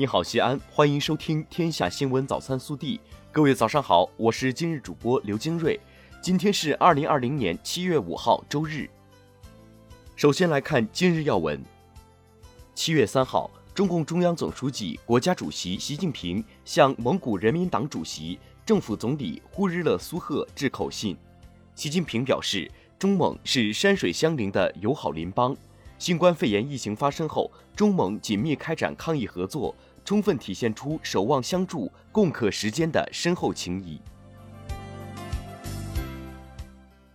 [0.00, 2.98] 你好，西安，欢迎收听《天下新闻早餐速递》。
[3.32, 5.80] 各位早上好，我是今日主播刘金瑞。
[6.22, 8.88] 今天是二零二零年七月五号，周日。
[10.14, 11.60] 首先来看今日要闻。
[12.76, 21.16] 七月三号，中共中央总书记、国家主席习近平向蒙古人民党主席、政府总理呼日勒苏赫致口信。
[21.74, 25.56] 习近平表示，中蒙是山水相邻的友好邻邦。
[25.98, 29.74] 新冠肺炎疫情发生后，中蒙紧密开展抗疫合作。
[30.08, 34.00] 充分体现出守望相助、共克时艰的深厚情谊。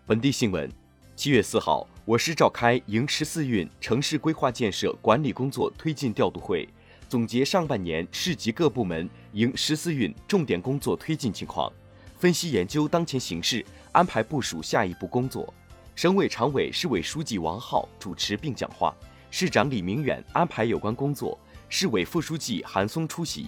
[0.06, 0.72] 本地新闻：
[1.16, 6.70] 七月四号，我市召开迎十四运城市规划建设管理工作推进调度会，
[7.10, 11.74] 总结上半年市级各部门迎十四运重点工作推进情况，
[12.20, 15.52] 分析研究当前形势，安排部署下一步工作。
[15.96, 18.96] 省委常委、市委书记王浩主持并讲话，
[19.32, 21.36] 市长李明远安排有关工作。
[21.70, 23.48] 市委副书记韩松出席。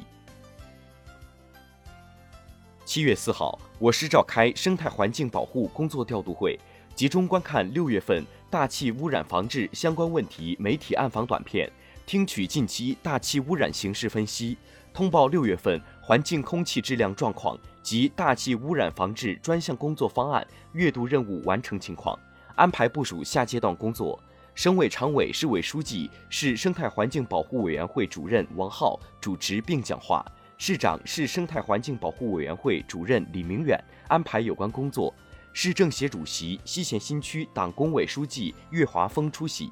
[2.84, 6.60] 七月四号，我市召开生态环境保护工作调度会，
[6.96, 11.72] 集中观看六月份大气污染防治相关问题媒体暗访短片，
[12.06, 14.58] 听取近期大气污染形势分析，
[14.94, 22.18] 通报六月份环境空气质量状况及大气污染防治专项工作方案月度任务完成情况，
[22.56, 24.20] 安排部署下阶段工作。
[24.56, 30.26] 省委常委、市委书记、市生态环境保护委员会主任王浩主持并讲话，
[30.58, 35.14] 市长、市生态环境保护委员会主任李明远安排有关工作，
[35.52, 39.70] 市政协主席、西咸新区党工委书记岳华峰出席。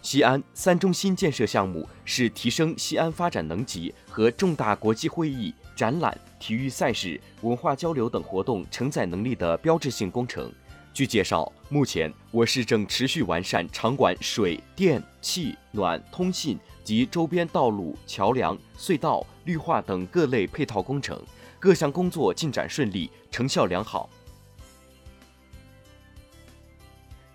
[0.00, 10.52] 西安三中心建设项目是提升西安发展能级和重大国际会议、展览、体育赛事、文化交流等活动承载能力的标志性工程。
[10.96, 21.22] 据介绍，目前我市正持续完善场馆水电气暖通信及周边道路、桥梁、隧道、绿化等各类配套工程，
[21.58, 24.08] 各项工作进展顺利，成效良好。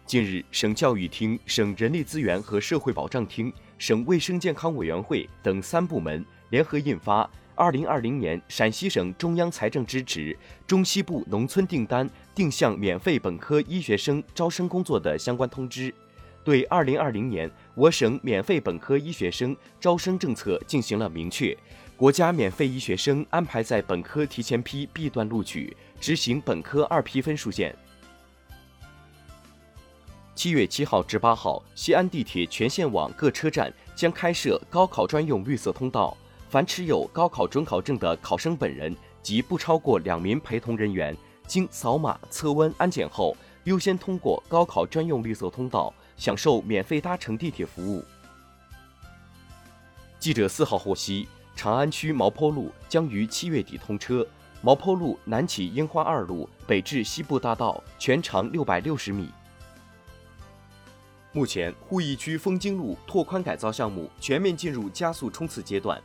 [0.07, 7.29] 近日，省教育厅、省人力资源和社会保障厅、省卫生健康委员会等三部门联合印发。
[7.61, 10.35] 二零二零年陕西省中央财政支持
[10.66, 15.94] 中西部农村订单定向免费本科医学生招生工作的相关通知，
[16.44, 21.55] 对二零二零年我省免费本科医学生招生政策进行了明确。
[21.95, 27.75] 国家免费医学生安排在本科提前批 B 段录取，执行本科二批分数线。
[30.33, 36.17] 七月七号至八号，西安地铁全线网各车站将开设高考专用绿色通道。
[36.51, 41.16] 凡持有高考准考证的考生本人及不超过两名陪同人员，
[41.47, 48.03] 经扫码测温安检后，优先通过高考专用绿色通道，享受免费搭乘地铁服务。
[50.19, 51.25] 记者四号获悉，
[51.56, 54.28] 长安区毛坡路将于七月底通车。
[54.62, 59.29] 毛坡路南起樱花二路，北至西部大道，全长六百六十米。
[61.31, 65.97] 目前，鄠邑区枫泾路拓宽改造项目全面进入加速冲刺阶段。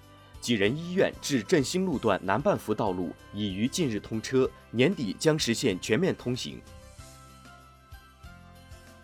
[0.46, 6.62] 济仁医院至振兴路段南半幅道路已于近日通车，年底将实现全面通行。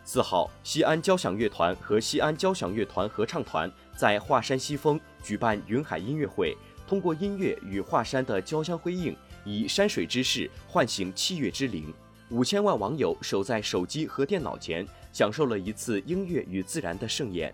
[0.04, 11.92] 四号，西安交响乐团和西安交响乐团合唱团在华山西峰举办云海音乐会，通过音乐与华山的交相辉映，以山水之势唤醒器乐之灵。
[12.30, 17.53] 五千万网友守在手机和电脑前，享受了一次音乐与自然的盛宴。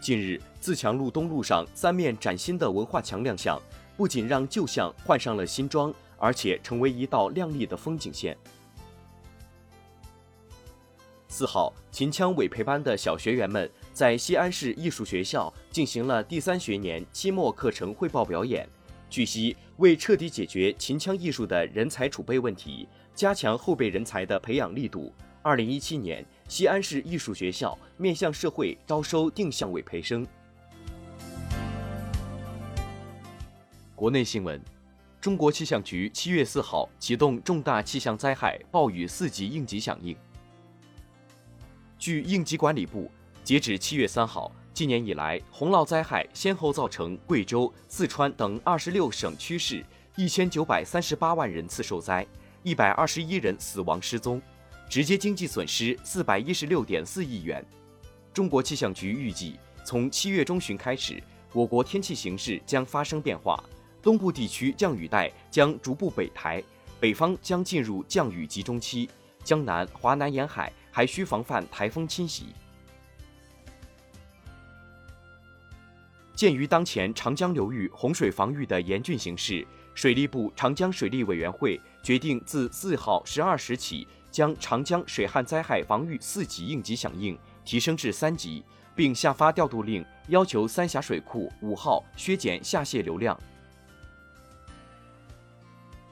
[0.00, 3.60] 近日，自强路东路上三面崭新的文化墙亮相，
[3.98, 8.34] 不仅让旧巷换上了新装，而且成为一道亮丽的风景线。
[11.28, 18.66] 四号，秦腔委培班的小学员们在西安市艺术学校进行了第三学年期末课程汇报表演。
[19.10, 25.12] 据悉，为彻底解决秦腔艺术的人才储备问题，加强后备人才的培养力度，
[25.42, 26.24] 二零一七年。
[26.50, 30.26] 西安市艺术学校面向社会招收定向委培生。
[33.94, 34.60] 国内新闻：
[35.20, 40.16] 中国气象局七月四号启动重大气象灾害暴雨四级应急响应。
[41.96, 43.08] 据应急管理部，
[43.44, 49.84] 截止七月三号，今年以来洪涝灾害先后造成贵州、四川等二十六省区市
[50.16, 52.26] 一千九百三十八万人次受灾，
[52.64, 54.42] 一百二十一人死亡失踪。
[54.90, 57.64] 直接经济损失四百一十六点四亿元。
[58.34, 61.22] 中国气象局预计，从七月中旬开始，
[61.52, 63.62] 我国天气形势将发生变化，
[64.02, 66.60] 东部地区降雨带将逐步北抬，
[66.98, 69.08] 北方将进入降雨集中期，
[69.44, 72.46] 江南、华南沿海还需防范台风侵袭。
[76.34, 79.64] 鉴于当前长江流域洪水防御的严峻形势，
[79.94, 88.62] 水利部长江水利委员会决定自四号十二时起，将长江水旱灾害防御四级应急响应提升至三级，
[88.94, 93.38] 并下发调度令，要求三峡水库五号削减下泄流量。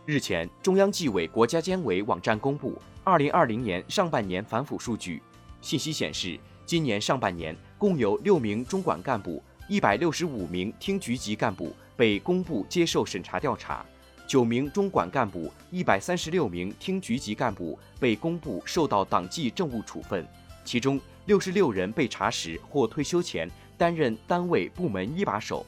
[0.06, 5.22] 日前，中央纪委国家监委网站公布二零二零年上半年反腐数据，
[5.60, 9.42] 信息显示，今年上半年共有六名中管干部。
[9.68, 13.84] 一百六十五名厅局级干部被公布接受审查调查，
[14.28, 20.28] 九名中管干部、一百三十六名厅局级干部被公布受到党纪政务处分，
[20.66, 25.64] 其中六十六人被查实或退休前担任单位部门一把手。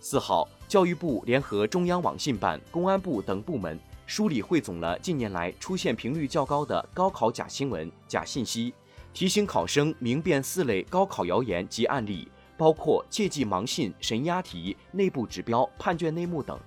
[0.00, 8.74] 四号，教育部联合中央网信办、公安部等部门梳理汇总了近年来出现频率较高的高考假新闻、假信息。
[9.14, 12.26] 提醒考生明辨四类高考谣言及案例，
[12.56, 16.58] 包括切忌盲信、神押题、内部指标、判卷内幕等。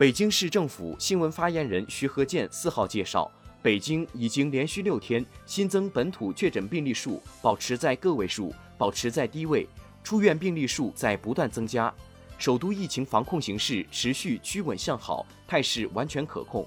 [0.00, 3.30] 北京市政府新闻发言人徐和建四号介绍，
[3.60, 9.68] 北京已经连续六天新增本土确诊病例数保持在个位数，保持在低位，
[10.02, 11.92] 出院病例数在不断增加，
[12.38, 16.66] 首都疫情防控形势持续趋稳向好，态势完全可控。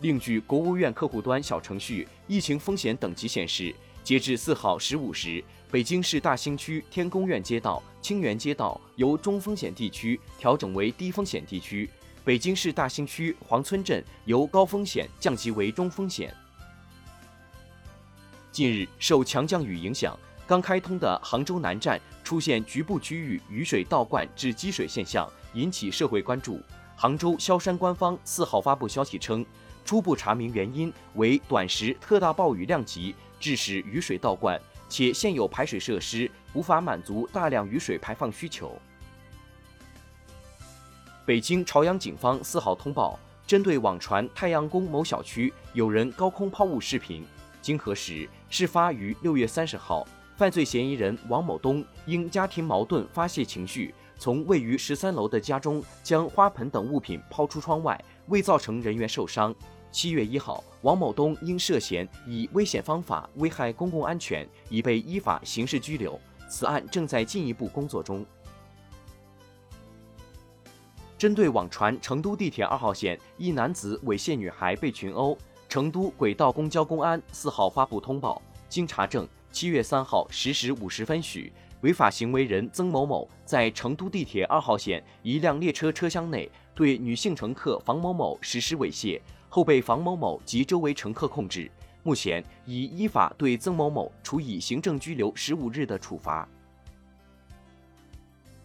[0.00, 5.40] 另据国务院客户端小程序疫情风险等级显示，截至四号十五时，
[5.70, 11.88] 北京市大兴区天宫苑街道、清源街道由中风险地区调整为低风险地区；
[12.24, 16.32] 北京市大兴区黄村镇由高风险降级为中风险。
[18.52, 20.16] 近日，受强降雨影响，
[20.46, 26.60] 刚开通的杭州南站出现局部区域雨水倒灌至积水现象，引起社会关注。
[26.94, 29.44] 杭州萧山官方四号发布消息称。
[29.84, 38.80] 初步查明原因为短时特大暴雨量级致使雨水倒灌，且现有排水设施无法满足大量雨水排放需求。
[41.24, 43.16] 北京朝阳警方四号通报，
[43.46, 47.24] 针对网传太阳宫某小区有人高空抛物视频，
[47.60, 50.04] 经核实，事发于六月三十号。
[50.36, 59.54] 犯罪嫌疑人王某东因家庭矛盾发泄情绪，从位于十三楼的家中将花盆等物品抛出窗外，未造成人员受伤。
[59.92, 66.20] 七月一号，王某东因涉嫌以危险方法危害公共安全，已被依法刑事拘留。
[66.48, 68.26] 此案正在进一步工作中。
[71.22, 75.38] 针对网传成都地铁二号线一男子猥亵女孩被群殴，
[75.68, 81.52] 成都轨道公交公安四号发布通报，经查证，七月三号十时五十分许，
[81.82, 89.20] 违法行为人曾某某在成都地铁二号线一辆列车车厢内对女性乘客房某某实施猥亵。
[89.48, 91.70] 后被房某某及周围乘客控制，
[92.02, 96.48] 目前已依法对曾某某处以行政拘留十五日的处罚。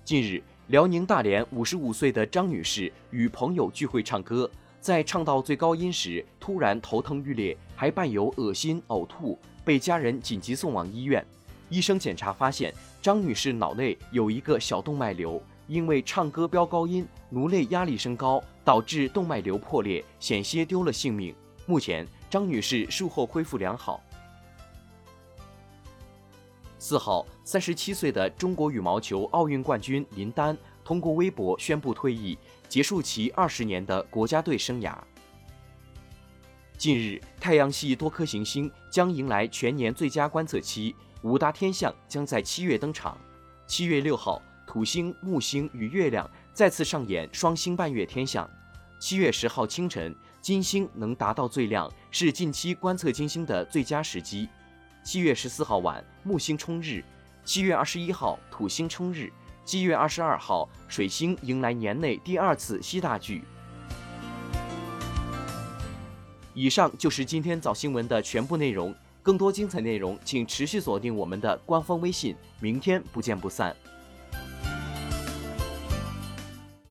[0.03, 11.25] 近日，辽宁大连五十五岁的张女士与朋友聚会唱歌，在唱到最高音时突然头疼欲裂，还伴有恶心呕吐，被家人紧急送往医院。
[11.69, 15.41] 医生检查发现，张女士脑内有一个小动脉瘤。
[15.67, 21.33] 因为唱歌飙高音，颅内压力升高，导致动脉瘤破裂，险些丢了性命。
[21.65, 24.01] 目前，张女士术后恢复良好。
[26.87, 32.39] 四号，三十七岁的中国羽毛球奥运冠军林丹通过微博宣布退役，
[32.69, 34.95] 结束其二十年的国家队生涯。
[36.77, 43.17] 近日，太阳系多颗行星将迎来全年最佳观测期，五大天象将在七月登场。
[43.67, 44.41] 七月六号。
[44.65, 48.49] 土星、木星与月亮再次上演双星伴月天象。
[48.97, 54.47] 七月十号清晨，金星能达到最亮，是近期观测金星的最佳时机。
[55.07, 57.01] 七月十四号晚，木星冲日；
[57.45, 59.31] 七月二十一号，土星冲日；
[59.63, 63.41] 七月二十二号，水星迎来年内第二次西大距。
[66.53, 68.93] 以上就是今天早新闻的全部内容。
[69.23, 72.35] 更多精彩内容，请持续锁定我们的官方微信。
[72.59, 73.73] 明天不见不散。